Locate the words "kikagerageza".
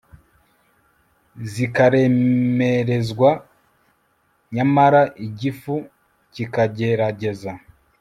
6.33-7.51